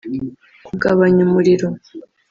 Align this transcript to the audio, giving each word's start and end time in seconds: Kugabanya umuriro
Kugabanya 0.67 1.21
umuriro 1.27 1.67